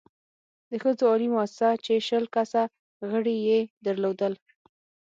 [0.69, 2.61] د ښځو عالي مؤسسه چې شل کسه
[3.11, 4.33] غړې يې درلودل،